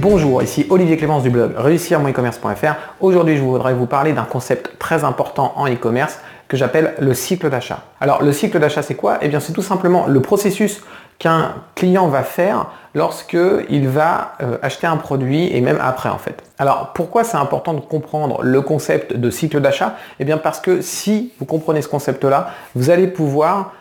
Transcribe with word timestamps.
Bonjour, 0.00 0.40
ici 0.44 0.64
Olivier 0.70 0.96
Clémence 0.96 1.24
du 1.24 1.30
blog 1.30 1.54
réussir 1.56 2.00
e-commerce.fr. 2.00 2.74
Aujourd'hui, 3.00 3.36
je 3.36 3.42
voudrais 3.42 3.74
vous 3.74 3.86
parler 3.86 4.12
d'un 4.12 4.22
concept 4.22 4.78
très 4.78 5.02
important 5.02 5.52
en 5.56 5.66
e-commerce 5.66 6.20
que 6.46 6.56
j'appelle 6.56 6.94
le 7.00 7.14
cycle 7.14 7.50
d'achat. 7.50 7.80
Alors, 8.00 8.22
le 8.22 8.32
cycle 8.32 8.60
d'achat, 8.60 8.82
c'est 8.82 8.94
quoi? 8.94 9.18
Eh 9.22 9.28
bien, 9.28 9.40
c'est 9.40 9.52
tout 9.52 9.62
simplement 9.62 10.06
le 10.06 10.22
processus 10.22 10.84
qu'un 11.18 11.56
client 11.74 12.06
va 12.06 12.22
faire 12.22 12.66
lorsque 12.94 13.36
il 13.70 13.88
va 13.88 14.34
euh, 14.40 14.58
acheter 14.62 14.86
un 14.86 14.98
produit 14.98 15.52
et 15.52 15.60
même 15.60 15.80
après 15.82 16.10
en 16.10 16.18
fait. 16.18 16.44
Alors 16.58 16.92
pourquoi 16.94 17.24
c'est 17.24 17.36
important 17.36 17.74
de 17.74 17.80
comprendre 17.80 18.42
le 18.42 18.62
concept 18.62 19.16
de 19.16 19.30
cycle 19.30 19.60
d'achat? 19.60 19.96
Eh 20.20 20.24
bien 20.24 20.38
parce 20.38 20.60
que 20.60 20.80
si 20.80 21.32
vous 21.40 21.44
comprenez 21.44 21.82
ce 21.82 21.88
concept-là, 21.88 22.50
vous 22.76 22.90
allez 22.90 23.08
pouvoir 23.08 23.72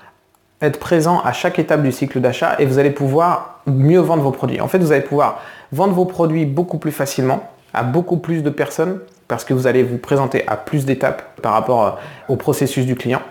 être 0.61 0.79
présent 0.79 1.21
à 1.23 1.31
chaque 1.33 1.59
étape 1.59 1.83
du 1.83 1.91
cycle 1.91 2.19
d'achat 2.19 2.55
et 2.57 2.65
vous 2.65 2.79
allez 2.79 2.89
pouvoir 2.89 3.59
mieux 3.67 3.99
vendre 3.99 4.23
vos 4.23 4.31
produits. 4.31 4.59
En 4.59 4.67
fait, 4.67 4.79
vous 4.79 4.91
allez 4.91 5.01
pouvoir 5.01 5.41
vendre 5.71 5.93
vos 5.93 6.05
produits 6.05 6.45
beaucoup 6.45 6.77
plus 6.77 6.91
facilement 6.91 7.49
à 7.73 7.83
beaucoup 7.83 8.17
plus 8.17 8.43
de 8.43 8.49
personnes 8.49 8.99
parce 9.27 9.43
que 9.43 9.53
vous 9.53 9.67
allez 9.67 9.83
vous 9.83 9.97
présenter 9.97 10.47
à 10.47 10.55
plus 10.55 10.85
d'étapes 10.85 11.41
par 11.41 11.53
rapport 11.53 11.85
euh, 11.85 11.91
au 12.29 12.35
processus 12.35 12.85
du 12.85 12.95
client. 12.95 13.21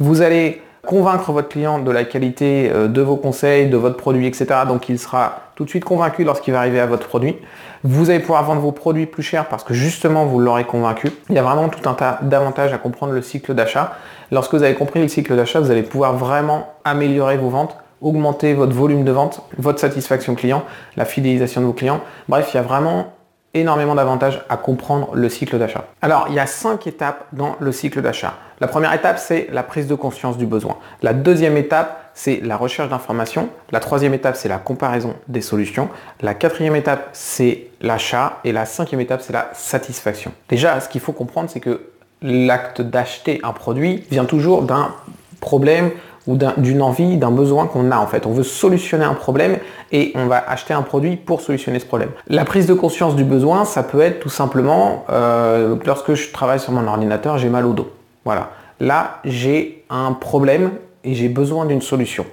Vous 0.00 0.22
allez 0.22 0.60
convaincre 0.84 1.32
votre 1.32 1.48
client 1.48 1.78
de 1.78 1.90
la 1.90 2.04
qualité 2.04 2.70
euh, 2.72 2.88
de 2.88 3.00
vos 3.00 3.16
conseils, 3.16 3.68
de 3.68 3.76
votre 3.76 3.96
produit, 3.96 4.26
etc. 4.26 4.46
Donc 4.66 4.88
il 4.88 4.98
sera 4.98 5.40
tout 5.54 5.64
de 5.64 5.68
suite 5.68 5.84
convaincu 5.84 6.24
lorsqu'il 6.24 6.52
va 6.52 6.60
arriver 6.60 6.80
à 6.80 6.86
votre 6.86 7.06
produit. 7.06 7.36
Vous 7.84 8.10
allez 8.10 8.20
pouvoir 8.20 8.44
vendre 8.44 8.60
vos 8.60 8.72
produits 8.72 9.06
plus 9.06 9.22
chers 9.22 9.46
parce 9.48 9.64
que 9.64 9.74
justement 9.74 10.24
vous 10.26 10.40
l'aurez 10.40 10.64
convaincu. 10.64 11.10
Il 11.28 11.34
y 11.34 11.38
a 11.38 11.42
vraiment 11.42 11.68
tout 11.68 11.88
un 11.88 11.94
tas 11.94 12.18
d'avantages 12.22 12.72
à 12.72 12.78
comprendre 12.78 13.12
le 13.12 13.22
cycle 13.22 13.54
d'achat. 13.54 13.94
Lorsque 14.32 14.54
vous 14.54 14.62
avez 14.62 14.74
compris 14.74 15.00
le 15.00 15.08
cycle 15.08 15.36
d'achat, 15.36 15.60
vous 15.60 15.70
allez 15.70 15.82
pouvoir 15.82 16.16
vraiment 16.16 16.74
améliorer 16.84 17.36
vos 17.36 17.48
ventes 17.48 17.76
augmenter 18.00 18.54
votre 18.54 18.72
volume 18.72 19.04
de 19.04 19.12
vente, 19.12 19.42
votre 19.58 19.78
satisfaction 19.78 20.34
client, 20.34 20.64
la 20.96 21.04
fidélisation 21.04 21.60
de 21.60 21.66
vos 21.66 21.72
clients. 21.72 22.00
Bref, 22.28 22.50
il 22.52 22.56
y 22.56 22.60
a 22.60 22.62
vraiment 22.62 23.12
énormément 23.54 23.94
d'avantages 23.94 24.42
à 24.48 24.56
comprendre 24.56 25.10
le 25.14 25.28
cycle 25.28 25.58
d'achat. 25.58 25.86
Alors, 26.02 26.26
il 26.28 26.34
y 26.34 26.38
a 26.38 26.46
cinq 26.46 26.86
étapes 26.86 27.24
dans 27.32 27.56
le 27.58 27.72
cycle 27.72 28.02
d'achat. 28.02 28.34
La 28.60 28.68
première 28.68 28.92
étape, 28.92 29.18
c'est 29.18 29.48
la 29.50 29.62
prise 29.62 29.86
de 29.86 29.94
conscience 29.94 30.36
du 30.36 30.46
besoin. 30.46 30.76
La 31.02 31.12
deuxième 31.12 31.56
étape, 31.56 32.10
c'est 32.14 32.40
la 32.42 32.56
recherche 32.56 32.88
d'informations. 32.88 33.48
La 33.70 33.80
troisième 33.80 34.14
étape, 34.14 34.36
c'est 34.36 34.48
la 34.48 34.58
comparaison 34.58 35.14
des 35.28 35.40
solutions. 35.40 35.88
La 36.20 36.34
quatrième 36.34 36.76
étape, 36.76 37.10
c'est 37.12 37.68
l'achat. 37.80 38.40
Et 38.44 38.52
la 38.52 38.66
cinquième 38.66 39.00
étape, 39.00 39.22
c'est 39.22 39.32
la 39.32 39.50
satisfaction. 39.52 40.32
Déjà, 40.48 40.80
ce 40.80 40.88
qu'il 40.88 41.00
faut 41.00 41.12
comprendre, 41.12 41.50
c'est 41.50 41.60
que 41.60 41.80
l'acte 42.22 42.80
d'acheter 42.80 43.40
un 43.42 43.52
produit 43.52 44.04
vient 44.10 44.24
toujours 44.24 44.62
d'un 44.62 44.94
problème 45.40 45.90
ou 46.26 46.36
d'une 46.56 46.82
envie, 46.82 47.16
d'un 47.16 47.30
besoin 47.30 47.66
qu'on 47.66 47.90
a 47.90 47.98
en 47.98 48.06
fait. 48.06 48.26
On 48.26 48.32
veut 48.32 48.42
solutionner 48.42 49.04
un 49.04 49.14
problème 49.14 49.58
et 49.92 50.12
on 50.14 50.26
va 50.26 50.44
acheter 50.48 50.74
un 50.74 50.82
produit 50.82 51.16
pour 51.16 51.40
solutionner 51.40 51.78
ce 51.78 51.86
problème. 51.86 52.10
La 52.28 52.44
prise 52.44 52.66
de 52.66 52.74
conscience 52.74 53.14
du 53.14 53.24
besoin, 53.24 53.64
ça 53.64 53.82
peut 53.82 54.00
être 54.00 54.20
tout 54.20 54.28
simplement 54.28 55.04
euh, 55.10 55.76
lorsque 55.86 56.14
je 56.14 56.32
travaille 56.32 56.60
sur 56.60 56.72
mon 56.72 56.86
ordinateur, 56.86 57.38
j'ai 57.38 57.48
mal 57.48 57.64
au 57.66 57.72
dos. 57.72 57.90
Voilà. 58.24 58.50
Là, 58.80 59.20
j'ai 59.24 59.84
un 59.88 60.12
problème 60.12 60.72
et 61.04 61.14
j'ai 61.14 61.28
besoin 61.28 61.64
d'une 61.64 61.80
solution. 61.80 62.26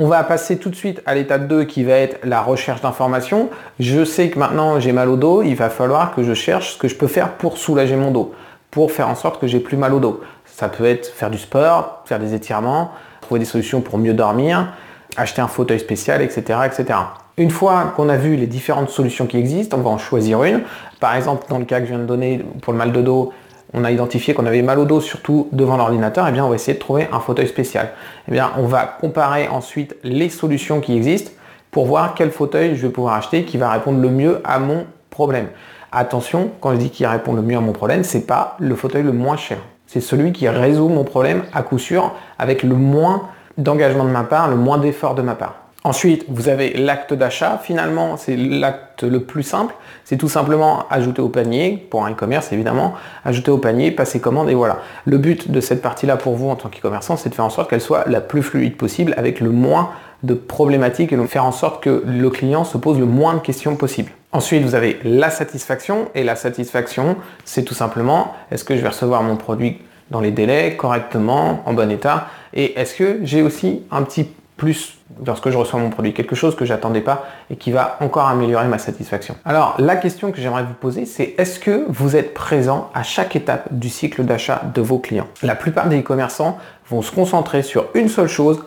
On 0.00 0.06
va 0.06 0.22
passer 0.22 0.58
tout 0.58 0.70
de 0.70 0.76
suite 0.76 1.02
à 1.06 1.14
l'étape 1.14 1.48
2 1.48 1.64
qui 1.64 1.82
va 1.82 1.94
être 1.94 2.24
la 2.24 2.40
recherche 2.40 2.80
d'informations. 2.80 3.50
Je 3.80 4.04
sais 4.04 4.30
que 4.30 4.38
maintenant 4.38 4.78
j'ai 4.78 4.92
mal 4.92 5.08
au 5.08 5.16
dos, 5.16 5.42
il 5.42 5.56
va 5.56 5.70
falloir 5.70 6.14
que 6.14 6.22
je 6.22 6.34
cherche 6.34 6.74
ce 6.74 6.78
que 6.78 6.86
je 6.86 6.94
peux 6.94 7.08
faire 7.08 7.32
pour 7.32 7.58
soulager 7.58 7.96
mon 7.96 8.12
dos, 8.12 8.32
pour 8.70 8.92
faire 8.92 9.08
en 9.08 9.16
sorte 9.16 9.40
que 9.40 9.48
j'ai 9.48 9.58
plus 9.58 9.76
mal 9.76 9.92
au 9.92 9.98
dos. 9.98 10.20
Ça 10.46 10.68
peut 10.68 10.84
être 10.84 11.08
faire 11.08 11.30
du 11.30 11.38
sport, 11.38 12.02
faire 12.04 12.20
des 12.20 12.32
étirements, 12.32 12.92
trouver 13.28 13.40
des 13.40 13.44
solutions 13.44 13.82
pour 13.82 13.98
mieux 13.98 14.14
dormir, 14.14 14.72
acheter 15.16 15.42
un 15.42 15.48
fauteuil 15.48 15.78
spécial, 15.78 16.22
etc. 16.22 16.60
etc. 16.64 16.98
Une 17.36 17.50
fois 17.50 17.92
qu'on 17.94 18.08
a 18.08 18.16
vu 18.16 18.36
les 18.36 18.46
différentes 18.46 18.88
solutions 18.88 19.26
qui 19.26 19.36
existent, 19.36 19.76
on 19.76 19.82
va 19.82 19.90
en 19.90 19.98
choisir 19.98 20.42
une. 20.44 20.62
Par 20.98 21.14
exemple, 21.14 21.44
dans 21.50 21.58
le 21.58 21.66
cas 21.66 21.80
que 21.80 21.84
je 21.84 21.90
viens 21.90 22.00
de 22.00 22.06
donner 22.06 22.42
pour 22.62 22.72
le 22.72 22.78
mal 22.78 22.90
de 22.90 23.02
dos, 23.02 23.32
on 23.74 23.84
a 23.84 23.90
identifié 23.90 24.32
qu'on 24.32 24.46
avait 24.46 24.62
mal 24.62 24.78
au 24.78 24.86
dos 24.86 25.02
surtout 25.02 25.48
devant 25.52 25.76
l'ordinateur, 25.76 26.24
et 26.26 26.30
eh 26.30 26.32
bien 26.32 26.42
on 26.46 26.48
va 26.48 26.54
essayer 26.54 26.72
de 26.72 26.78
trouver 26.78 27.06
un 27.12 27.20
fauteuil 27.20 27.46
spécial. 27.46 27.90
Eh 28.26 28.32
bien 28.32 28.50
on 28.56 28.64
va 28.64 28.86
comparer 28.86 29.46
ensuite 29.46 29.94
les 30.02 30.30
solutions 30.30 30.80
qui 30.80 30.96
existent 30.96 31.30
pour 31.70 31.84
voir 31.84 32.14
quel 32.14 32.30
fauteuil 32.30 32.76
je 32.76 32.86
vais 32.86 32.92
pouvoir 32.92 33.14
acheter 33.14 33.44
qui 33.44 33.58
va 33.58 33.70
répondre 33.70 34.00
le 34.00 34.08
mieux 34.08 34.40
à 34.42 34.58
mon 34.58 34.86
problème. 35.10 35.48
Attention, 35.92 36.50
quand 36.62 36.72
je 36.72 36.78
dis 36.78 36.90
qu'il 36.90 37.06
répond 37.06 37.34
le 37.34 37.42
mieux 37.42 37.58
à 37.58 37.60
mon 37.60 37.72
problème, 37.72 38.04
c'est 38.04 38.26
pas 38.26 38.56
le 38.58 38.74
fauteuil 38.74 39.02
le 39.02 39.12
moins 39.12 39.36
cher. 39.36 39.58
C'est 39.88 40.02
celui 40.02 40.32
qui 40.32 40.48
résout 40.48 40.88
mon 40.88 41.02
problème 41.02 41.44
à 41.54 41.62
coup 41.62 41.78
sûr 41.78 42.12
avec 42.38 42.62
le 42.62 42.74
moins 42.74 43.22
d'engagement 43.56 44.04
de 44.04 44.10
ma 44.10 44.22
part, 44.22 44.48
le 44.48 44.54
moins 44.54 44.76
d'effort 44.76 45.14
de 45.14 45.22
ma 45.22 45.34
part. 45.34 45.56
Ensuite, 45.82 46.26
vous 46.28 46.50
avez 46.50 46.74
l'acte 46.74 47.14
d'achat. 47.14 47.58
Finalement, 47.62 48.18
c'est 48.18 48.36
l'acte 48.36 49.02
le 49.02 49.20
plus 49.20 49.42
simple. 49.42 49.74
C'est 50.04 50.18
tout 50.18 50.28
simplement 50.28 50.84
ajouter 50.90 51.22
au 51.22 51.30
panier, 51.30 51.86
pour 51.90 52.04
un 52.04 52.10
e-commerce 52.10 52.52
évidemment, 52.52 52.92
ajouter 53.24 53.50
au 53.50 53.56
panier, 53.56 53.90
passer 53.90 54.20
commande 54.20 54.50
et 54.50 54.54
voilà. 54.54 54.80
Le 55.06 55.16
but 55.16 55.50
de 55.50 55.60
cette 55.62 55.80
partie-là 55.80 56.18
pour 56.18 56.34
vous 56.34 56.50
en 56.50 56.56
tant 56.56 56.68
qu'e-commerçant, 56.68 57.16
c'est 57.16 57.30
de 57.30 57.34
faire 57.34 57.46
en 57.46 57.50
sorte 57.50 57.70
qu'elle 57.70 57.80
soit 57.80 58.06
la 58.08 58.20
plus 58.20 58.42
fluide 58.42 58.76
possible 58.76 59.14
avec 59.16 59.40
le 59.40 59.50
moins 59.50 59.88
de 60.22 60.34
problématiques 60.34 61.14
et 61.14 61.16
de 61.16 61.26
faire 61.26 61.46
en 61.46 61.52
sorte 61.52 61.82
que 61.82 62.02
le 62.04 62.28
client 62.28 62.64
se 62.64 62.76
pose 62.76 62.98
le 62.98 63.06
moins 63.06 63.32
de 63.32 63.40
questions 63.40 63.74
possible. 63.74 64.10
Ensuite, 64.32 64.62
vous 64.62 64.74
avez 64.74 64.98
la 65.04 65.30
satisfaction 65.30 66.10
et 66.14 66.22
la 66.22 66.36
satisfaction, 66.36 67.16
c'est 67.44 67.64
tout 67.64 67.74
simplement 67.74 68.34
est-ce 68.50 68.64
que 68.64 68.76
je 68.76 68.82
vais 68.82 68.88
recevoir 68.88 69.22
mon 69.22 69.36
produit 69.36 69.78
dans 70.10 70.20
les 70.20 70.30
délais, 70.30 70.76
correctement, 70.76 71.62
en 71.66 71.72
bon 71.72 71.90
état? 71.90 72.28
Et 72.52 72.78
est-ce 72.78 72.94
que 72.94 73.20
j'ai 73.22 73.42
aussi 73.42 73.82
un 73.90 74.02
petit 74.02 74.28
plus 74.58 74.98
lorsque 75.24 75.48
je 75.48 75.56
reçois 75.56 75.80
mon 75.80 75.88
produit, 75.88 76.12
quelque 76.12 76.34
chose 76.34 76.54
que 76.54 76.66
j'attendais 76.66 77.00
pas 77.00 77.24
et 77.48 77.56
qui 77.56 77.70
va 77.70 77.96
encore 78.00 78.28
améliorer 78.28 78.66
ma 78.66 78.78
satisfaction. 78.78 79.36
Alors 79.46 79.76
la 79.78 79.96
question 79.96 80.30
que 80.32 80.40
j'aimerais 80.40 80.64
vous 80.64 80.74
poser, 80.74 81.06
c'est 81.06 81.34
est-ce 81.38 81.58
que 81.58 81.86
vous 81.88 82.16
êtes 82.16 82.34
présent 82.34 82.90
à 82.92 83.02
chaque 83.02 83.34
étape 83.36 83.68
du 83.70 83.88
cycle 83.88 84.24
d'achat 84.24 84.62
de 84.74 84.82
vos 84.82 84.98
clients? 84.98 85.28
La 85.42 85.54
plupart 85.54 85.88
des 85.88 86.00
e-commerçants 86.00 86.58
vont 86.90 87.00
se 87.00 87.12
concentrer 87.12 87.62
sur 87.62 87.86
une 87.94 88.08
seule 88.08 88.28
chose, 88.28 88.62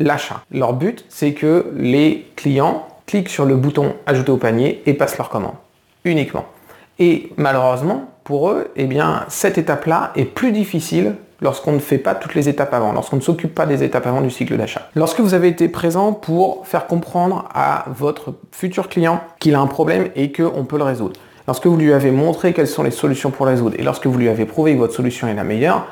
l'achat. 0.00 0.42
Leur 0.50 0.72
but, 0.72 1.04
c'est 1.08 1.34
que 1.34 1.70
les 1.76 2.26
clients 2.34 2.88
cliquent 3.06 3.28
sur 3.28 3.44
le 3.44 3.56
bouton 3.56 3.94
ajouter 4.06 4.32
au 4.32 4.36
panier 4.36 4.82
et 4.86 4.94
passent 4.94 5.18
leur 5.18 5.28
commande 5.28 5.54
uniquement. 6.04 6.46
Et 6.98 7.30
malheureusement, 7.36 8.10
pour 8.24 8.50
eux, 8.50 8.68
eh 8.76 8.86
bien, 8.86 9.24
cette 9.28 9.58
étape-là 9.58 10.12
est 10.16 10.24
plus 10.24 10.52
difficile 10.52 11.14
lorsqu'on 11.40 11.72
ne 11.72 11.78
fait 11.78 11.98
pas 11.98 12.14
toutes 12.14 12.34
les 12.34 12.48
étapes 12.48 12.72
avant, 12.72 12.92
lorsqu'on 12.92 13.16
ne 13.16 13.20
s'occupe 13.20 13.54
pas 13.54 13.66
des 13.66 13.82
étapes 13.82 14.06
avant 14.06 14.22
du 14.22 14.30
cycle 14.30 14.56
d'achat. 14.56 14.88
Lorsque 14.94 15.20
vous 15.20 15.34
avez 15.34 15.48
été 15.48 15.68
présent 15.68 16.12
pour 16.12 16.66
faire 16.66 16.86
comprendre 16.86 17.48
à 17.54 17.84
votre 17.88 18.34
futur 18.52 18.88
client 18.88 19.20
qu'il 19.38 19.54
a 19.54 19.60
un 19.60 19.66
problème 19.66 20.08
et 20.16 20.32
qu'on 20.32 20.64
peut 20.64 20.78
le 20.78 20.84
résoudre, 20.84 21.20
lorsque 21.46 21.66
vous 21.66 21.76
lui 21.76 21.92
avez 21.92 22.10
montré 22.10 22.54
quelles 22.54 22.66
sont 22.66 22.82
les 22.82 22.90
solutions 22.90 23.30
pour 23.30 23.44
le 23.44 23.52
résoudre 23.52 23.76
et 23.78 23.82
lorsque 23.82 24.06
vous 24.06 24.18
lui 24.18 24.28
avez 24.28 24.46
prouvé 24.46 24.72
que 24.74 24.78
votre 24.78 24.94
solution 24.94 25.28
est 25.28 25.34
la 25.34 25.44
meilleure, 25.44 25.86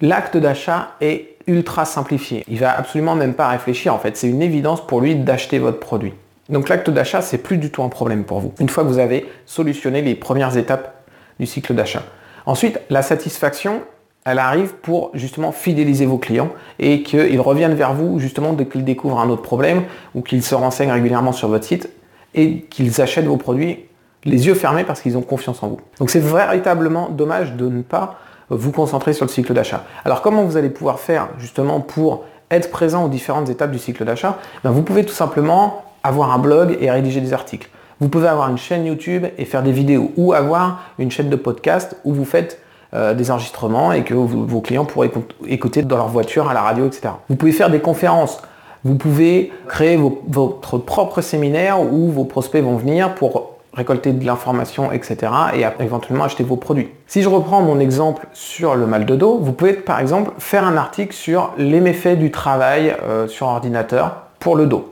l'acte 0.00 0.36
d'achat 0.36 0.88
est 1.00 1.36
ultra 1.46 1.84
simplifié. 1.84 2.44
Il 2.48 2.58
va 2.58 2.76
absolument 2.76 3.14
même 3.14 3.34
pas 3.34 3.48
réfléchir 3.48 3.94
en 3.94 3.98
fait, 3.98 4.16
c'est 4.16 4.28
une 4.28 4.42
évidence 4.42 4.84
pour 4.84 5.00
lui 5.00 5.14
d'acheter 5.14 5.60
votre 5.60 5.78
produit. 5.78 6.12
Donc 6.52 6.68
l'acte 6.68 6.90
d'achat, 6.90 7.22
c'est 7.22 7.38
plus 7.38 7.56
du 7.56 7.70
tout 7.70 7.82
un 7.82 7.88
problème 7.88 8.24
pour 8.24 8.40
vous. 8.40 8.52
Une 8.60 8.68
fois 8.68 8.84
que 8.84 8.88
vous 8.88 8.98
avez 8.98 9.26
solutionné 9.46 10.02
les 10.02 10.14
premières 10.14 10.56
étapes 10.56 10.94
du 11.40 11.46
cycle 11.46 11.74
d'achat. 11.74 12.02
Ensuite, 12.44 12.78
la 12.90 13.02
satisfaction, 13.02 13.80
elle 14.24 14.38
arrive 14.38 14.74
pour 14.74 15.10
justement 15.14 15.50
fidéliser 15.50 16.06
vos 16.06 16.18
clients 16.18 16.50
et 16.78 17.02
qu'ils 17.02 17.40
reviennent 17.40 17.74
vers 17.74 17.94
vous 17.94 18.18
justement 18.20 18.52
dès 18.52 18.66
qu'ils 18.66 18.84
découvrent 18.84 19.18
un 19.18 19.30
autre 19.30 19.42
problème 19.42 19.84
ou 20.14 20.20
qu'ils 20.20 20.42
se 20.42 20.54
renseignent 20.54 20.92
régulièrement 20.92 21.32
sur 21.32 21.48
votre 21.48 21.64
site 21.64 21.88
et 22.34 22.60
qu'ils 22.62 23.00
achètent 23.00 23.26
vos 23.26 23.38
produits 23.38 23.86
les 24.24 24.46
yeux 24.46 24.54
fermés 24.54 24.84
parce 24.84 25.00
qu'ils 25.00 25.16
ont 25.16 25.22
confiance 25.22 25.62
en 25.62 25.68
vous. 25.68 25.80
Donc 25.98 26.10
c'est 26.10 26.20
véritablement 26.20 27.08
dommage 27.08 27.54
de 27.54 27.68
ne 27.68 27.82
pas 27.82 28.18
vous 28.50 28.72
concentrer 28.72 29.14
sur 29.14 29.24
le 29.24 29.30
cycle 29.30 29.54
d'achat. 29.54 29.84
Alors 30.04 30.20
comment 30.20 30.44
vous 30.44 30.56
allez 30.56 30.70
pouvoir 30.70 31.00
faire 31.00 31.30
justement 31.38 31.80
pour 31.80 32.24
être 32.50 32.70
présent 32.70 33.06
aux 33.06 33.08
différentes 33.08 33.48
étapes 33.48 33.70
du 33.70 33.78
cycle 33.78 34.04
d'achat? 34.04 34.38
Ben, 34.62 34.70
Vous 34.70 34.82
pouvez 34.82 35.04
tout 35.04 35.14
simplement 35.14 35.82
avoir 36.02 36.32
un 36.32 36.38
blog 36.38 36.76
et 36.80 36.90
rédiger 36.90 37.20
des 37.20 37.32
articles. 37.32 37.68
Vous 38.00 38.08
pouvez 38.08 38.28
avoir 38.28 38.50
une 38.50 38.58
chaîne 38.58 38.84
YouTube 38.84 39.26
et 39.38 39.44
faire 39.44 39.62
des 39.62 39.72
vidéos 39.72 40.10
ou 40.16 40.32
avoir 40.32 40.80
une 40.98 41.10
chaîne 41.10 41.30
de 41.30 41.36
podcast 41.36 41.96
où 42.04 42.12
vous 42.12 42.24
faites 42.24 42.58
euh, 42.94 43.14
des 43.14 43.30
enregistrements 43.30 43.92
et 43.92 44.02
que 44.02 44.12
vos 44.12 44.60
clients 44.60 44.84
pourraient 44.84 45.10
écouter 45.46 45.82
dans 45.82 45.96
leur 45.96 46.08
voiture, 46.08 46.48
à 46.48 46.54
la 46.54 46.62
radio, 46.62 46.86
etc. 46.86 47.14
Vous 47.28 47.36
pouvez 47.36 47.52
faire 47.52 47.70
des 47.70 47.80
conférences. 47.80 48.42
Vous 48.84 48.96
pouvez 48.96 49.52
créer 49.68 49.98
votre 50.28 50.76
propre 50.78 51.20
séminaire 51.20 51.80
où 51.80 52.10
vos 52.10 52.24
prospects 52.24 52.62
vont 52.62 52.76
venir 52.76 53.14
pour 53.14 53.52
récolter 53.72 54.12
de 54.12 54.26
l'information, 54.26 54.92
etc. 54.92 55.32
et 55.54 55.64
éventuellement 55.82 56.24
acheter 56.24 56.44
vos 56.44 56.56
produits. 56.56 56.90
Si 57.06 57.22
je 57.22 57.28
reprends 57.28 57.62
mon 57.62 57.80
exemple 57.80 58.26
sur 58.34 58.74
le 58.74 58.86
mal 58.86 59.06
de 59.06 59.16
dos, 59.16 59.38
vous 59.38 59.52
pouvez 59.52 59.72
par 59.72 60.00
exemple 60.00 60.32
faire 60.38 60.66
un 60.66 60.76
article 60.76 61.14
sur 61.14 61.52
les 61.56 61.80
méfaits 61.80 62.18
du 62.18 62.30
travail 62.30 62.94
euh, 63.04 63.28
sur 63.28 63.46
ordinateur 63.46 64.24
pour 64.38 64.56
le 64.56 64.66
dos. 64.66 64.91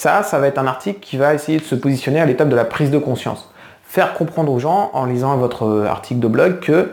Ça, 0.00 0.22
ça 0.22 0.38
va 0.38 0.46
être 0.46 0.56
un 0.56 0.66
article 0.66 0.98
qui 1.00 1.18
va 1.18 1.34
essayer 1.34 1.58
de 1.58 1.62
se 1.62 1.74
positionner 1.74 2.22
à 2.22 2.24
l'étape 2.24 2.48
de 2.48 2.56
la 2.56 2.64
prise 2.64 2.90
de 2.90 2.96
conscience. 2.96 3.52
Faire 3.84 4.14
comprendre 4.14 4.50
aux 4.50 4.58
gens 4.58 4.88
en 4.94 5.04
lisant 5.04 5.36
votre 5.36 5.84
article 5.86 6.20
de 6.20 6.26
blog 6.26 6.60
que 6.60 6.92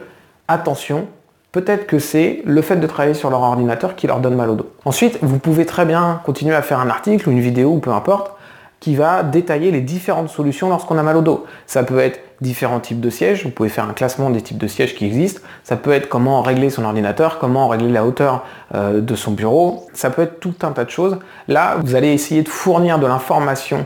attention, 0.50 1.08
peut-être 1.54 1.88
que 1.88 2.00
c'est 2.00 2.42
le 2.44 2.62
fait 2.62 2.76
de 2.76 2.86
travailler 2.86 3.14
sur 3.14 3.30
leur 3.30 3.40
ordinateur 3.44 3.96
qui 3.96 4.08
leur 4.08 4.20
donne 4.20 4.36
mal 4.36 4.50
au 4.50 4.56
dos. 4.56 4.70
Ensuite, 4.84 5.20
vous 5.22 5.40
pouvez 5.40 5.66
très 5.66 5.86
bien 5.86 6.20
continuer 6.26 6.54
à 6.54 6.62
faire 6.62 6.82
un 6.82 6.90
article 6.90 7.30
ou 7.30 7.32
une 7.32 7.40
vidéo 7.40 7.70
ou 7.70 7.80
peu 7.80 7.92
importe 7.92 8.34
qui 8.80 8.96
va 8.96 9.24
détailler 9.24 9.72
les 9.72 9.82
différentes 9.82 10.30
solutions 10.30 10.70
lorsqu'on 10.70 10.98
a 10.98 11.04
mal 11.04 11.18
au 11.18 11.22
dos. 11.22 11.46
Ça 11.66 11.84
peut 11.84 12.00
être 12.00 12.20
différents 12.42 12.80
types 12.80 13.00
de 13.00 13.10
sièges, 13.10 13.44
vous 13.44 13.50
pouvez 13.50 13.70
faire 13.70 13.90
un 13.90 13.94
classement 13.94 14.30
des 14.30 14.42
types 14.42 14.60
de 14.60 14.68
sièges 14.68 14.96
qui 14.96 15.06
existent, 15.06 15.42
ça 15.64 15.76
peut 15.76 15.92
être 15.92 16.08
comment 16.08 16.42
régler 16.42 16.70
son 16.70 16.86
ordinateur, 16.86 17.40
comment 17.40 17.68
régler 17.68 17.90
la 17.90 18.06
hauteur 18.06 18.46
euh, 18.76 19.02
de 19.02 19.16
son 19.16 19.32
bureau, 19.32 19.88
ça 19.94 20.12
peut 20.12 20.22
être 20.22 20.40
tout 20.40 20.54
un 20.62 20.72
tas 20.72 20.86
de 20.86 20.92
choses. 20.92 21.18
Là, 21.48 21.78
vous 21.84 21.96
allez 21.96 22.14
essayer 22.14 22.44
de 22.44 22.50
fournir 22.50 23.00
de 23.00 23.08
l'information 23.08 23.86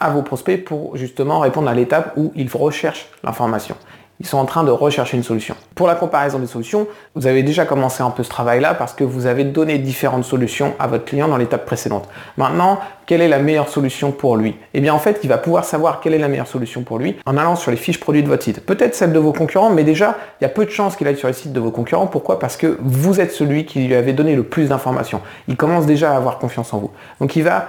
à 0.00 0.10
vos 0.10 0.22
prospects 0.22 0.64
pour 0.64 0.96
justement 0.96 1.38
répondre 1.38 1.68
à 1.68 1.74
l'étape 1.74 2.12
où 2.16 2.32
ils 2.34 2.50
recherchent 2.52 3.08
l'information. 3.22 3.76
Ils 4.20 4.26
sont 4.26 4.38
en 4.38 4.44
train 4.44 4.62
de 4.64 4.70
rechercher 4.70 5.16
une 5.16 5.22
solution. 5.22 5.56
Pour 5.74 5.86
la 5.88 5.96
comparaison 5.96 6.38
des 6.38 6.46
solutions, 6.46 6.86
vous 7.14 7.26
avez 7.26 7.42
déjà 7.42 7.64
commencé 7.64 8.02
un 8.02 8.10
peu 8.10 8.22
ce 8.22 8.28
travail-là 8.28 8.74
parce 8.74 8.94
que 8.94 9.02
vous 9.02 9.26
avez 9.26 9.44
donné 9.44 9.78
différentes 9.78 10.24
solutions 10.24 10.74
à 10.78 10.86
votre 10.86 11.04
client 11.04 11.26
dans 11.26 11.36
l'étape 11.36 11.66
précédente. 11.66 12.08
Maintenant, 12.36 12.78
quelle 13.06 13.20
est 13.20 13.28
la 13.28 13.40
meilleure 13.40 13.68
solution 13.68 14.12
pour 14.12 14.36
lui? 14.36 14.56
Eh 14.72 14.80
bien 14.80 14.94
en 14.94 14.98
fait, 14.98 15.20
il 15.24 15.28
va 15.28 15.36
pouvoir 15.36 15.64
savoir 15.64 16.00
quelle 16.00 16.14
est 16.14 16.18
la 16.18 16.28
meilleure 16.28 16.46
solution 16.46 16.82
pour 16.82 16.98
lui 16.98 17.16
en 17.26 17.36
allant 17.36 17.56
sur 17.56 17.70
les 17.70 17.76
fiches 17.76 18.00
produits 18.00 18.22
de 18.22 18.28
votre 18.28 18.44
site. 18.44 18.64
Peut-être 18.64 18.94
celle 18.94 19.12
de 19.12 19.18
vos 19.18 19.32
concurrents, 19.32 19.70
mais 19.70 19.84
déjà, 19.84 20.16
il 20.40 20.44
y 20.44 20.46
a 20.46 20.50
peu 20.50 20.64
de 20.64 20.70
chances 20.70 20.96
qu'il 20.96 21.08
aille 21.08 21.16
sur 21.16 21.28
les 21.28 21.34
sites 21.34 21.52
de 21.52 21.60
vos 21.60 21.72
concurrents. 21.72 22.06
Pourquoi? 22.06 22.38
Parce 22.38 22.56
que 22.56 22.78
vous 22.80 23.20
êtes 23.20 23.32
celui 23.32 23.66
qui 23.66 23.80
lui 23.80 23.94
avait 23.94 24.12
donné 24.12 24.36
le 24.36 24.44
plus 24.44 24.68
d'informations. 24.68 25.20
Il 25.48 25.56
commence 25.56 25.86
déjà 25.86 26.12
à 26.12 26.16
avoir 26.16 26.38
confiance 26.38 26.72
en 26.72 26.78
vous. 26.78 26.90
Donc 27.20 27.34
il 27.36 27.42
va 27.42 27.68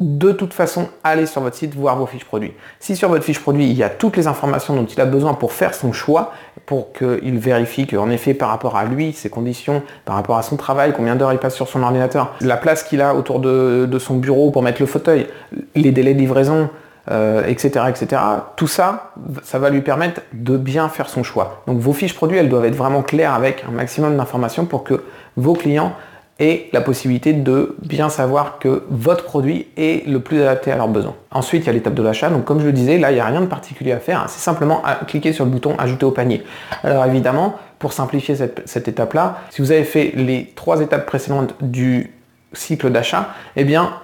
de 0.00 0.32
toute 0.32 0.52
façon, 0.52 0.88
allez 1.04 1.26
sur 1.26 1.40
votre 1.40 1.56
site 1.56 1.74
voir 1.74 1.96
vos 1.96 2.06
fiches 2.06 2.24
produits. 2.24 2.52
Si 2.80 2.96
sur 2.96 3.08
votre 3.08 3.24
fiche 3.24 3.40
produit, 3.40 3.64
il 3.64 3.76
y 3.76 3.82
a 3.82 3.88
toutes 3.88 4.16
les 4.16 4.26
informations 4.26 4.74
dont 4.74 4.84
il 4.84 5.00
a 5.00 5.06
besoin 5.06 5.34
pour 5.34 5.52
faire 5.52 5.74
son 5.74 5.92
choix, 5.92 6.32
pour 6.66 6.92
qu'il 6.92 7.38
vérifie 7.38 7.86
qu'en 7.86 8.10
effet, 8.10 8.34
par 8.34 8.48
rapport 8.50 8.76
à 8.76 8.84
lui, 8.84 9.12
ses 9.12 9.30
conditions, 9.30 9.82
par 10.04 10.16
rapport 10.16 10.36
à 10.36 10.42
son 10.42 10.56
travail, 10.56 10.92
combien 10.94 11.16
d'heures 11.16 11.32
il 11.32 11.38
passe 11.38 11.54
sur 11.54 11.68
son 11.68 11.82
ordinateur, 11.82 12.34
la 12.40 12.56
place 12.56 12.82
qu'il 12.82 13.00
a 13.00 13.14
autour 13.14 13.40
de, 13.40 13.98
son 13.98 14.16
bureau 14.16 14.50
pour 14.50 14.62
mettre 14.62 14.80
le 14.80 14.86
fauteuil, 14.86 15.26
les 15.74 15.92
délais 15.92 16.12
de 16.12 16.18
livraison, 16.18 16.68
etc., 17.08 17.70
euh, 17.76 17.88
etc. 17.88 18.22
Tout 18.56 18.66
ça, 18.66 19.12
ça 19.42 19.58
va 19.58 19.70
lui 19.70 19.80
permettre 19.80 20.20
de 20.32 20.56
bien 20.56 20.88
faire 20.88 21.08
son 21.08 21.22
choix. 21.22 21.62
Donc 21.66 21.78
vos 21.78 21.92
fiches 21.92 22.14
produits, 22.14 22.38
elles 22.38 22.48
doivent 22.48 22.66
être 22.66 22.76
vraiment 22.76 23.02
claires 23.02 23.32
avec 23.32 23.64
un 23.66 23.70
maximum 23.70 24.16
d'informations 24.16 24.66
pour 24.66 24.84
que 24.84 25.04
vos 25.36 25.54
clients 25.54 25.92
et 26.38 26.68
la 26.72 26.80
possibilité 26.80 27.32
de 27.32 27.76
bien 27.82 28.08
savoir 28.08 28.58
que 28.58 28.82
votre 28.90 29.24
produit 29.24 29.68
est 29.76 30.06
le 30.06 30.20
plus 30.20 30.42
adapté 30.42 30.70
à 30.70 30.76
leurs 30.76 30.88
besoins. 30.88 31.14
Ensuite, 31.30 31.64
il 31.64 31.66
y 31.66 31.70
a 31.70 31.72
l'étape 31.72 31.94
de 31.94 32.02
l'achat. 32.02 32.28
Donc 32.28 32.44
comme 32.44 32.60
je 32.60 32.66
le 32.66 32.72
disais, 32.72 32.98
là, 32.98 33.10
il 33.10 33.14
n'y 33.14 33.20
a 33.20 33.26
rien 33.26 33.40
de 33.40 33.46
particulier 33.46 33.92
à 33.92 33.98
faire. 33.98 34.24
C'est 34.28 34.42
simplement 34.42 34.82
à 34.84 34.96
cliquer 34.96 35.32
sur 35.32 35.44
le 35.44 35.50
bouton 35.50 35.74
ajouter 35.78 36.04
au 36.04 36.10
panier. 36.10 36.42
Alors 36.82 37.06
évidemment, 37.06 37.54
pour 37.78 37.92
simplifier 37.92 38.36
cette, 38.36 38.62
cette 38.66 38.88
étape-là, 38.88 39.38
si 39.50 39.62
vous 39.62 39.72
avez 39.72 39.84
fait 39.84 40.12
les 40.14 40.52
trois 40.54 40.80
étapes 40.80 41.06
précédentes 41.06 41.54
du 41.60 42.12
cycle 42.52 42.90
d'achat, 42.90 43.30
eh 43.56 43.64
bien, 43.64 43.94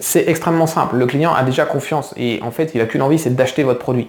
c'est 0.00 0.28
extrêmement 0.28 0.66
simple. 0.66 0.96
Le 0.96 1.06
client 1.06 1.32
a 1.34 1.42
déjà 1.42 1.64
confiance 1.64 2.12
et 2.16 2.40
en 2.42 2.50
fait, 2.50 2.72
il 2.74 2.80
n'a 2.80 2.86
qu'une 2.86 3.02
envie, 3.02 3.18
c'est 3.18 3.34
d'acheter 3.34 3.62
votre 3.62 3.78
produit. 3.78 4.08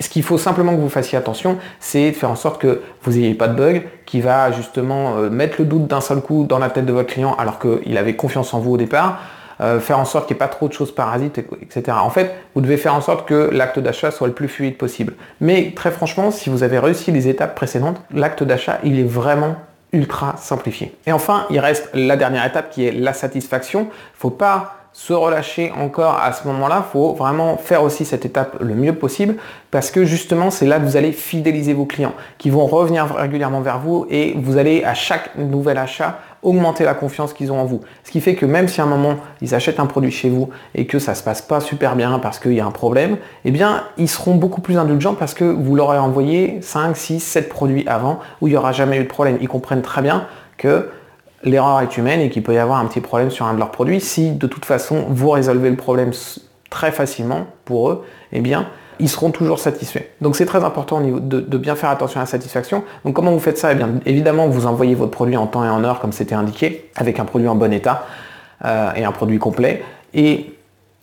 Ce 0.00 0.08
qu'il 0.08 0.22
faut 0.22 0.38
simplement 0.38 0.74
que 0.74 0.80
vous 0.80 0.88
fassiez 0.88 1.16
attention, 1.16 1.58
c'est 1.80 2.10
de 2.10 2.16
faire 2.16 2.30
en 2.30 2.36
sorte 2.36 2.60
que 2.60 2.82
vous 3.02 3.12
n'ayez 3.12 3.34
pas 3.34 3.48
de 3.48 3.54
bug 3.54 3.82
qui 4.06 4.20
va 4.20 4.50
justement 4.52 5.16
euh, 5.16 5.30
mettre 5.30 5.56
le 5.58 5.64
doute 5.64 5.86
d'un 5.86 6.00
seul 6.00 6.20
coup 6.20 6.44
dans 6.44 6.58
la 6.58 6.70
tête 6.70 6.86
de 6.86 6.92
votre 6.92 7.12
client 7.12 7.34
alors 7.38 7.58
qu'il 7.58 7.96
avait 7.96 8.16
confiance 8.16 8.52
en 8.54 8.58
vous 8.58 8.72
au 8.72 8.76
départ. 8.76 9.20
Euh, 9.60 9.78
faire 9.78 10.00
en 10.00 10.04
sorte 10.04 10.26
qu'il 10.26 10.34
n'y 10.34 10.38
ait 10.38 10.46
pas 10.46 10.48
trop 10.48 10.66
de 10.66 10.72
choses 10.72 10.92
parasites, 10.92 11.38
etc. 11.60 11.96
En 12.00 12.10
fait, 12.10 12.34
vous 12.54 12.60
devez 12.60 12.76
faire 12.76 12.94
en 12.94 13.00
sorte 13.00 13.28
que 13.28 13.48
l'acte 13.52 13.78
d'achat 13.78 14.10
soit 14.10 14.26
le 14.26 14.32
plus 14.32 14.48
fluide 14.48 14.76
possible. 14.76 15.14
Mais 15.40 15.72
très 15.76 15.92
franchement, 15.92 16.32
si 16.32 16.50
vous 16.50 16.64
avez 16.64 16.80
réussi 16.80 17.12
les 17.12 17.28
étapes 17.28 17.54
précédentes, 17.54 18.00
l'acte 18.12 18.42
d'achat, 18.42 18.80
il 18.82 18.98
est 18.98 19.04
vraiment 19.04 19.54
ultra 19.92 20.34
simplifié. 20.36 20.92
Et 21.06 21.12
enfin, 21.12 21.46
il 21.50 21.60
reste 21.60 21.90
la 21.94 22.16
dernière 22.16 22.44
étape 22.44 22.70
qui 22.70 22.86
est 22.86 22.92
la 22.92 23.12
satisfaction. 23.12 23.82
Il 23.82 23.86
ne 23.86 24.18
faut 24.18 24.30
pas 24.30 24.81
se 24.92 25.12
relâcher 25.14 25.72
encore 25.78 26.20
à 26.22 26.32
ce 26.32 26.46
moment-là, 26.48 26.84
faut 26.92 27.14
vraiment 27.14 27.56
faire 27.56 27.82
aussi 27.82 28.04
cette 28.04 28.26
étape 28.26 28.56
le 28.60 28.74
mieux 28.74 28.94
possible 28.94 29.36
parce 29.70 29.90
que 29.90 30.04
justement 30.04 30.50
c'est 30.50 30.66
là 30.66 30.78
que 30.78 30.84
vous 30.84 30.96
allez 30.96 31.12
fidéliser 31.12 31.72
vos 31.72 31.86
clients 31.86 32.12
qui 32.36 32.50
vont 32.50 32.66
revenir 32.66 33.06
régulièrement 33.14 33.62
vers 33.62 33.78
vous 33.78 34.06
et 34.10 34.34
vous 34.36 34.58
allez 34.58 34.84
à 34.84 34.92
chaque 34.92 35.34
nouvel 35.36 35.78
achat 35.78 36.18
augmenter 36.42 36.84
la 36.84 36.92
confiance 36.94 37.32
qu'ils 37.32 37.52
ont 37.52 37.60
en 37.60 37.64
vous. 37.64 37.80
Ce 38.04 38.10
qui 38.10 38.20
fait 38.20 38.34
que 38.34 38.44
même 38.44 38.68
si 38.68 38.80
à 38.80 38.84
un 38.84 38.88
moment 38.88 39.16
ils 39.40 39.54
achètent 39.54 39.80
un 39.80 39.86
produit 39.86 40.10
chez 40.10 40.28
vous 40.28 40.50
et 40.74 40.86
que 40.86 40.98
ça 40.98 41.14
se 41.14 41.22
passe 41.22 41.40
pas 41.40 41.60
super 41.60 41.96
bien 41.96 42.18
parce 42.18 42.38
qu'il 42.38 42.52
y 42.52 42.60
a 42.60 42.66
un 42.66 42.70
problème, 42.70 43.16
eh 43.46 43.50
bien 43.50 43.84
ils 43.96 44.08
seront 44.08 44.34
beaucoup 44.34 44.60
plus 44.60 44.76
indulgents 44.76 45.14
parce 45.14 45.32
que 45.32 45.44
vous 45.44 45.74
leur 45.74 45.90
avez 45.90 46.00
envoyé 46.00 46.60
5, 46.60 46.96
6, 46.96 47.20
7 47.20 47.48
produits 47.48 47.84
avant 47.86 48.20
où 48.42 48.48
il 48.48 48.50
n'y 48.50 48.56
aura 48.56 48.72
jamais 48.72 48.98
eu 48.98 49.04
de 49.04 49.08
problème. 49.08 49.38
Ils 49.40 49.48
comprennent 49.48 49.82
très 49.82 50.02
bien 50.02 50.26
que 50.58 50.90
l'erreur 51.44 51.80
est 51.80 51.96
humaine 51.96 52.20
et 52.20 52.30
qu'il 52.30 52.42
peut 52.42 52.54
y 52.54 52.58
avoir 52.58 52.78
un 52.78 52.86
petit 52.86 53.00
problème 53.00 53.30
sur 53.30 53.46
un 53.46 53.54
de 53.54 53.58
leurs 53.58 53.70
produits. 53.70 54.00
Si 54.00 54.32
de 54.32 54.46
toute 54.46 54.64
façon 54.64 55.06
vous 55.08 55.30
résolvez 55.30 55.70
le 55.70 55.76
problème 55.76 56.12
très 56.70 56.92
facilement 56.92 57.46
pour 57.64 57.90
eux, 57.90 58.04
eh 58.32 58.40
bien 58.40 58.68
ils 58.98 59.08
seront 59.08 59.30
toujours 59.30 59.58
satisfaits. 59.58 60.04
Donc 60.20 60.36
c'est 60.36 60.46
très 60.46 60.62
important 60.62 61.00
de, 61.00 61.58
bien 61.58 61.74
faire 61.74 61.90
attention 61.90 62.20
à 62.20 62.22
la 62.22 62.26
satisfaction. 62.26 62.84
Donc 63.04 63.14
comment 63.14 63.32
vous 63.32 63.40
faites 63.40 63.58
ça? 63.58 63.72
Eh 63.72 63.74
bien 63.74 63.90
évidemment 64.06 64.48
vous 64.48 64.66
envoyez 64.66 64.94
votre 64.94 65.10
produit 65.10 65.36
en 65.36 65.46
temps 65.46 65.64
et 65.64 65.68
en 65.68 65.82
heure 65.84 66.00
comme 66.00 66.12
c'était 66.12 66.34
indiqué, 66.34 66.90
avec 66.96 67.18
un 67.18 67.24
produit 67.24 67.48
en 67.48 67.56
bon 67.56 67.72
état 67.72 68.06
euh, 68.64 68.92
et 68.94 69.04
un 69.04 69.12
produit 69.12 69.38
complet. 69.38 69.82
Et 70.14 70.54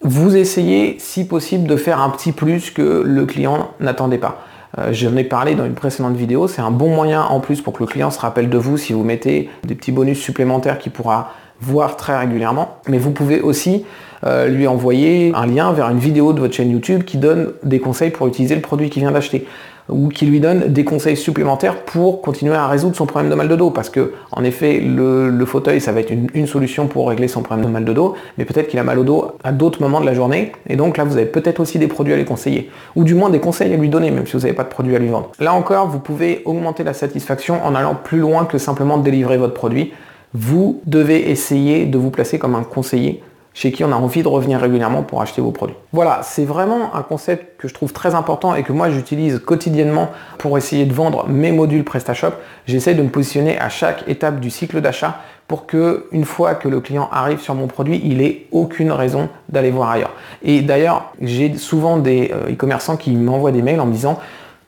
vous 0.02 0.38
essayez 0.38 0.98
si 1.00 1.28
possible 1.28 1.68
de 1.68 1.76
faire 1.76 2.02
un 2.02 2.10
petit 2.10 2.32
plus 2.32 2.72
que 2.72 3.04
le 3.06 3.26
client 3.26 3.72
n'attendait 3.82 4.18
pas. 4.18 4.46
Euh, 4.78 4.90
j'en 4.92 5.16
ai 5.16 5.24
parlé 5.24 5.56
dans 5.56 5.66
une 5.66 5.74
précédente 5.74 6.16
vidéo, 6.16 6.48
c'est 6.48 6.62
un 6.62 6.72
bon 6.72 6.94
moyen 6.94 7.24
en 7.24 7.40
plus 7.40 7.62
pour 7.62 7.74
que 7.74 7.80
le 7.80 7.88
client 7.88 8.12
se 8.12 8.20
rappelle 8.20 8.50
de 8.50 8.58
vous 8.58 8.78
si 8.78 8.94
vous 8.94 9.04
mettez 9.04 9.50
des 9.64 9.76
petits 9.76 9.92
bonus 9.92 10.20
supplémentaires 10.20 10.78
qu'il 10.78 10.92
pourra 10.92 11.34
voir 11.62 11.98
très 11.98 12.18
régulièrement. 12.18 12.78
Mais 12.88 12.98
vous 12.98 13.12
pouvez 13.12 13.42
aussi 13.42 13.86
euh, 14.26 14.48
lui 14.48 14.68
envoyer 14.68 15.32
un 15.36 15.46
lien 15.46 15.72
vers 15.72 15.90
une 15.90 16.00
vidéo 16.00 16.34
de 16.34 16.40
votre 16.40 16.54
chaîne 16.54 16.72
YouTube 16.72 17.04
qui 17.04 17.18
donne 17.18 17.54
des 17.64 17.80
conseils 17.80 18.12
pour 18.12 18.28
utiliser 18.28 18.56
le 18.56 18.62
produit 18.62 18.90
qu'il 18.90 19.02
vient 19.02 19.12
d'acheter 19.12 19.48
ou 19.90 20.10
qui 20.10 20.26
lui 20.26 20.40
donne 20.40 20.72
des 20.72 20.84
conseils 20.84 21.18
supplémentaires 21.18 21.84
pour 21.84 22.22
continuer 22.22 22.56
à 22.56 22.68
résoudre 22.68 22.96
son 22.96 23.06
problème 23.06 23.30
de 23.30 23.36
mal 23.36 23.48
de 23.48 23.56
dos. 23.56 23.72
Parce 23.72 23.90
que, 23.90 24.14
en 24.32 24.44
effet, 24.44 24.80
le, 24.80 25.46
fauteuil, 25.46 25.82
ça 25.82 25.92
va 25.92 26.00
être 26.02 26.12
une, 26.12 26.48
solution 26.48 26.88
pour 26.88 27.10
régler 27.10 27.28
son 27.28 27.42
problème 27.42 27.66
de 27.66 27.72
mal 27.72 27.86
de 27.86 27.94
dos, 27.94 28.16
mais 28.38 28.46
peut-être 28.46 28.68
qu'il 28.68 28.80
a 28.80 28.84
mal 28.84 29.00
au 29.00 29.04
dos 29.04 29.32
à 29.44 29.52
d'autres 29.52 29.82
moments 29.82 30.02
de 30.02 30.06
la 30.06 30.14
journée. 30.14 30.52
Et 30.68 30.76
donc 30.76 30.98
là, 30.98 31.04
vous 31.04 31.18
avez 31.18 31.26
peut-être 31.26 31.60
aussi 31.60 31.80
des 31.80 31.88
produits 31.88 32.14
à 32.14 32.18
lui 32.18 32.26
conseiller. 32.26 32.70
Ou 32.96 33.04
du 33.04 33.14
moins 33.14 33.30
des 33.30 33.40
conseils 33.40 33.74
à 33.74 33.78
lui 33.78 33.90
donner, 33.90 34.12
même 34.12 34.26
si 34.26 34.34
vous 34.34 34.40
n'avez 34.40 34.54
pas 34.54 34.64
de 34.64 34.70
produits 34.70 34.96
à 34.96 35.00
lui 35.00 35.10
vendre. 35.10 35.32
Là 35.40 35.54
encore, 35.54 35.88
vous 35.88 36.00
pouvez 36.00 36.42
augmenter 36.46 36.84
la 36.84 36.94
satisfaction 36.94 37.64
en 37.64 37.76
allant 37.76 37.96
plus 37.96 38.20
loin 38.20 38.46
que 38.46 38.58
simplement 38.58 38.98
délivrer 38.98 39.38
votre 39.38 39.54
produit. 39.54 39.94
Vous 40.34 40.82
devez 40.86 41.32
essayer 41.32 41.86
de 41.86 41.98
vous 41.98 42.12
placer 42.12 42.38
comme 42.38 42.56
un 42.56 42.64
conseiller 42.64 43.24
chez 43.60 43.74
qui 43.74 43.84
on 43.84 43.92
a 43.92 43.96
envie 43.96 44.24
de 44.24 44.28
revenir 44.30 44.58
régulièrement 44.58 45.04
pour 45.04 45.22
acheter 45.22 45.42
vos 45.42 45.52
produits. 45.52 45.76
Voilà, 45.92 46.22
c'est 46.24 46.46
vraiment 46.46 46.96
un 46.96 47.02
concept 47.02 47.60
que 47.60 47.68
je 47.68 47.74
trouve 47.74 47.92
très 47.92 48.16
important 48.16 48.56
et 48.56 48.64
que 48.64 48.72
moi 48.72 48.90
j'utilise 48.90 49.40
quotidiennement 49.40 50.12
pour 50.38 50.58
essayer 50.58 50.86
de 50.86 50.94
vendre 50.94 51.28
mes 51.28 51.52
modules 51.52 51.84
PrestaShop. 51.84 52.32
J'essaie 52.68 52.96
de 52.96 53.04
me 53.04 53.10
positionner 53.10 53.60
à 53.60 53.68
chaque 53.68 54.08
étape 54.08 54.40
du 54.40 54.50
cycle 54.50 54.80
d'achat 54.80 55.18
pour 55.50 55.66
que 55.66 56.06
une 56.14 56.24
fois 56.24 56.56
que 56.56 56.70
le 56.70 56.80
client 56.80 57.10
arrive 57.12 57.42
sur 57.42 57.54
mon 57.54 57.68
produit, 57.68 58.00
il 58.06 58.22
ait 58.22 58.46
aucune 58.54 58.94
raison 58.94 59.28
d'aller 59.50 59.72
voir 59.72 59.90
ailleurs. 59.90 60.14
Et 60.42 60.62
d'ailleurs, 60.62 61.12
j'ai 61.20 61.58
souvent 61.58 61.98
des 61.98 62.32
euh, 62.34 62.54
e-commerçants 62.54 62.96
qui 62.96 63.12
m'envoient 63.12 63.52
des 63.52 63.62
mails 63.62 63.82
en 63.82 63.88
me 63.88 63.92
disant 63.92 64.20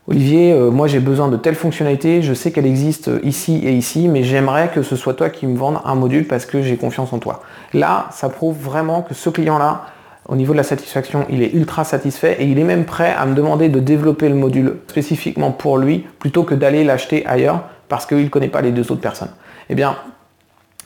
Olivier, 0.08 0.52
euh, 0.52 0.72
moi 0.72 0.88
j'ai 0.88 1.00
besoin 1.00 1.28
de 1.28 1.38
telle 1.38 1.54
fonctionnalité, 1.54 2.24
je 2.24 2.34
sais 2.34 2.52
qu'elle 2.52 2.66
existe 2.66 3.08
euh, 3.10 3.20
ici 3.22 3.62
et 3.64 3.72
ici, 3.74 4.08
mais 4.08 4.24
j'aimerais 4.24 4.72
que 4.74 4.82
ce 4.82 4.96
soit 4.96 5.14
toi 5.14 5.30
qui 5.30 5.46
me 5.46 5.56
vende 5.56 5.78
un 5.86 5.94
module 5.94 6.26
parce 6.26 6.48
que 6.48 6.64
j'ai 6.64 6.76
confiance 6.76 7.14
en 7.14 7.20
toi. 7.20 7.44
Là, 7.74 8.08
ça 8.12 8.30
prouve 8.30 8.58
vraiment 8.58 9.04
que 9.04 9.14
ce 9.14 9.30
client-là, 9.30 9.86
au 10.28 10.36
niveau 10.36 10.54
de 10.54 10.58
la 10.58 10.64
satisfaction, 10.64 11.28
il 11.30 11.44
est 11.44 11.54
ultra 11.54 11.84
satisfait 11.84 12.38
et 12.40 12.46
il 12.46 12.58
est 12.58 12.64
même 12.64 12.86
prêt 12.86 13.14
à 13.16 13.28
me 13.28 13.36
demander 13.36 13.70
de 13.70 13.80
développer 13.80 14.28
le 14.28 14.34
module 14.34 14.78
spécifiquement 14.88 15.52
pour 15.52 15.78
lui 15.78 16.00
plutôt 16.18 16.44
que 16.44 16.56
d'aller 16.56 16.84
l'acheter 16.84 17.24
ailleurs 17.28 17.62
parce 17.88 18.08
qu'il 18.08 18.24
ne 18.24 18.30
connaît 18.30 18.48
pas 18.48 18.62
les 18.62 18.72
deux 18.72 18.92
autres 18.92 19.02
personnes. 19.02 19.32
Eh 19.70 19.76
bien, 19.76 19.96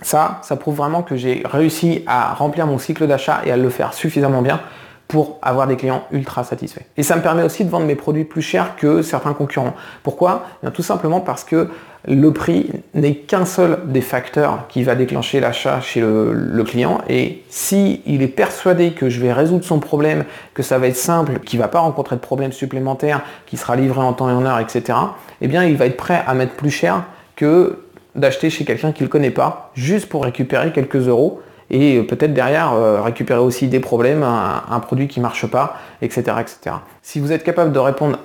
ça, 0.01 0.39
ça 0.41 0.57
prouve 0.57 0.75
vraiment 0.75 1.03
que 1.03 1.15
j'ai 1.15 1.41
réussi 1.45 2.03
à 2.05 2.33
remplir 2.33 2.67
mon 2.67 2.79
cycle 2.79 3.07
d'achat 3.07 3.41
et 3.45 3.51
à 3.51 3.55
le 3.55 3.69
faire 3.69 3.93
suffisamment 3.93 4.41
bien 4.41 4.59
pour 5.07 5.37
avoir 5.41 5.67
des 5.67 5.75
clients 5.75 6.03
ultra 6.11 6.43
satisfaits. 6.43 6.81
Et 6.97 7.03
ça 7.03 7.15
me 7.15 7.21
permet 7.21 7.43
aussi 7.43 7.63
de 7.63 7.69
vendre 7.69 7.85
mes 7.85 7.95
produits 7.95 8.23
plus 8.23 8.41
chers 8.41 8.75
que 8.75 9.01
certains 9.01 9.33
concurrents. 9.33 9.75
Pourquoi? 10.03 10.45
Eh 10.65 10.71
Tout 10.71 10.81
simplement 10.83 11.19
parce 11.19 11.43
que 11.43 11.69
le 12.07 12.31
prix 12.31 12.69
n'est 12.93 13.15
qu'un 13.15 13.45
seul 13.45 13.79
des 13.85 14.01
facteurs 14.01 14.67
qui 14.67 14.83
va 14.83 14.95
déclencher 14.95 15.39
l'achat 15.39 15.81
chez 15.81 16.01
le, 16.01 16.63
client. 16.63 17.01
Et 17.09 17.43
si 17.49 18.01
il 18.05 18.21
est 18.21 18.27
persuadé 18.27 18.91
que 18.91 19.09
je 19.09 19.19
vais 19.19 19.33
résoudre 19.33 19.63
son 19.63 19.79
problème, 19.79 20.25
que 20.53 20.63
ça 20.63 20.77
va 20.77 20.87
être 20.87 20.95
simple, 20.95 21.39
qu'il 21.39 21.59
ne 21.59 21.63
va 21.63 21.67
pas 21.67 21.79
rencontrer 21.79 22.15
de 22.15 22.21
problèmes 22.21 22.51
supplémentaires, 22.51 23.21
qu'il 23.45 23.59
sera 23.59 23.75
livré 23.75 24.01
en 24.01 24.13
temps 24.13 24.29
et 24.29 24.33
en 24.33 24.45
heure, 24.45 24.59
etc., 24.59 24.97
eh 25.41 25.47
bien 25.47 25.63
il 25.63 25.77
va 25.77 25.85
être 25.85 25.97
prêt 25.97 26.23
à 26.27 26.33
mettre 26.33 26.53
plus 26.53 26.71
cher 26.71 27.03
que 27.35 27.79
d'acheter 28.15 28.49
chez 28.49 28.65
quelqu'un 28.65 28.91
qu'il 28.91 29.05
ne 29.05 29.11
connaît 29.11 29.31
pas, 29.31 29.71
juste 29.75 30.07
pour 30.07 30.23
récupérer 30.23 30.71
quelques 30.71 31.07
euros 31.07 31.41
et 31.69 32.01
peut-être 32.03 32.33
derrière 32.33 32.73
euh, 32.73 33.01
récupérer 33.01 33.39
aussi 33.39 33.67
des 33.67 33.79
problèmes, 33.79 34.23
un, 34.23 34.79
produit 34.79 35.07
qui 35.07 35.19
ne 35.19 35.23
marche 35.23 35.47
pas, 35.47 35.77
etc., 36.01 36.21
etc. 36.39 36.75
Si 37.01 37.19
vous 37.19 37.31
êtes 37.31 37.43
capable 37.43 37.71
de 37.71 37.79
répondre 37.79 38.19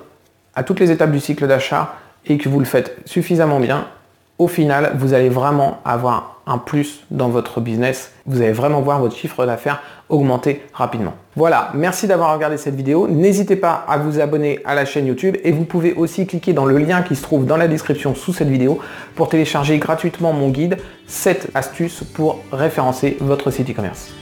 à 0.55 0.63
toutes 0.63 0.79
les 0.79 0.91
étapes 0.91 1.11
du 1.11 1.19
cycle 1.19 1.47
d'achat 1.47 1.95
et 2.25 2.37
que 2.37 2.49
vous 2.49 2.59
le 2.59 2.65
faites 2.65 2.97
suffisamment 3.05 3.59
bien, 3.59 3.87
au 4.41 4.47
final, 4.47 4.93
vous 4.95 5.13
allez 5.13 5.29
vraiment 5.29 5.81
avoir 5.85 6.41
un 6.47 6.57
plus 6.57 7.01
dans 7.11 7.29
votre 7.29 7.61
business. 7.61 8.11
Vous 8.25 8.41
allez 8.41 8.53
vraiment 8.53 8.81
voir 8.81 8.99
votre 8.99 9.15
chiffre 9.15 9.45
d'affaires 9.45 9.83
augmenter 10.09 10.63
rapidement. 10.73 11.13
Voilà, 11.35 11.69
merci 11.75 12.07
d'avoir 12.07 12.33
regardé 12.33 12.57
cette 12.57 12.73
vidéo. 12.73 13.07
N'hésitez 13.07 13.55
pas 13.55 13.85
à 13.87 13.99
vous 13.99 14.19
abonner 14.19 14.59
à 14.65 14.73
la 14.73 14.83
chaîne 14.83 15.05
YouTube 15.05 15.37
et 15.43 15.51
vous 15.51 15.63
pouvez 15.63 15.93
aussi 15.93 16.25
cliquer 16.25 16.53
dans 16.53 16.65
le 16.65 16.79
lien 16.79 17.03
qui 17.03 17.15
se 17.15 17.21
trouve 17.21 17.45
dans 17.45 17.55
la 17.55 17.67
description 17.67 18.15
sous 18.15 18.33
cette 18.33 18.49
vidéo 18.49 18.79
pour 19.15 19.29
télécharger 19.29 19.77
gratuitement 19.77 20.33
mon 20.33 20.49
guide 20.49 20.77
7 21.05 21.51
astuces 21.53 22.03
pour 22.15 22.39
référencer 22.51 23.17
votre 23.21 23.51
site 23.51 23.69
e-commerce. 23.69 24.20